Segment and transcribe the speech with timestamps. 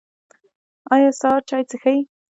[0.93, 1.97] ایا سهار چای څښئ؟